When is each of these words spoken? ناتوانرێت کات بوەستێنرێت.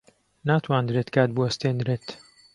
ناتوانرێت 0.47 1.07
کات 1.15 1.29
بوەستێنرێت. 1.37 2.05